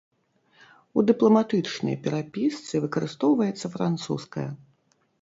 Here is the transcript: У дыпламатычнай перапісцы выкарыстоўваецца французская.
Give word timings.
У 0.99 1.03
дыпламатычнай 1.09 1.95
перапісцы 2.09 2.83
выкарыстоўваецца 2.89 3.75
французская. 3.79 4.49